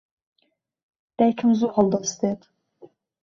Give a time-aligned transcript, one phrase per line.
[1.17, 2.41] دایکم زوو هەڵدەستێت.